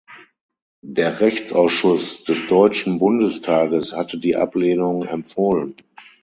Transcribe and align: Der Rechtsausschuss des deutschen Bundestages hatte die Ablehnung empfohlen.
Der 0.81 1.19
Rechtsausschuss 1.19 2.23
des 2.23 2.47
deutschen 2.47 2.97
Bundestages 2.97 3.93
hatte 3.95 4.17
die 4.17 4.35
Ablehnung 4.35 5.03
empfohlen. 5.03 5.75